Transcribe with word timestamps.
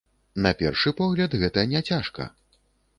На 0.45 0.53
першы 0.61 0.95
погляд, 1.03 1.37
гэта 1.45 1.69
няцяжка. 1.77 2.23